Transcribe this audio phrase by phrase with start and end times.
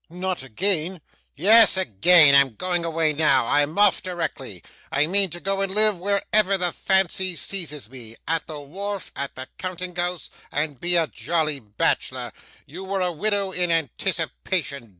[0.09, 0.99] 'Not again!'
[1.35, 2.33] 'Yes, again.
[2.33, 3.45] I'm going away now.
[3.45, 4.63] I'm off directly.
[4.91, 9.35] I mean to go and live wherever the fancy seizes me at the wharf at
[9.35, 12.33] the counting house and be a jolly bachelor.
[12.65, 14.89] You were a widow in anticipation.